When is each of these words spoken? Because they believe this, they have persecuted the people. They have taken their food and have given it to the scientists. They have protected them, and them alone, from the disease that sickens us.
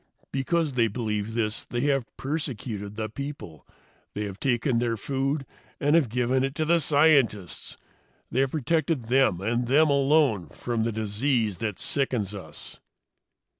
Because 0.31 0.73
they 0.73 0.87
believe 0.87 1.35
this, 1.35 1.63
they 1.63 1.81
have 1.81 2.07
persecuted 2.17 2.95
the 2.95 3.07
people. 3.07 3.67
They 4.15 4.23
have 4.23 4.39
taken 4.39 4.79
their 4.79 4.97
food 4.97 5.45
and 5.79 5.93
have 5.95 6.09
given 6.09 6.43
it 6.43 6.55
to 6.55 6.65
the 6.65 6.79
scientists. 6.79 7.77
They 8.31 8.39
have 8.39 8.49
protected 8.49 9.09
them, 9.09 9.41
and 9.41 9.67
them 9.67 9.91
alone, 9.91 10.49
from 10.49 10.85
the 10.85 10.91
disease 10.91 11.59
that 11.59 11.77
sickens 11.77 12.33
us. 12.33 12.79